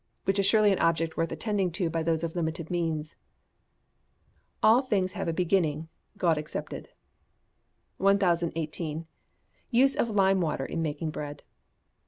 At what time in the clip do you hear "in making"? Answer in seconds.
10.65-11.11